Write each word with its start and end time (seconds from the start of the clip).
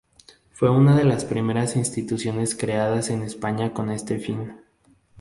Fue 0.51 0.71
una 0.71 0.95
de 0.97 1.03
las 1.03 1.25
primeras 1.25 1.75
instituciones 1.75 2.55
creadas 2.55 3.11
en 3.11 3.21
España 3.21 3.71
con 3.71 3.91
este 3.91 4.17
fin. 4.17 4.55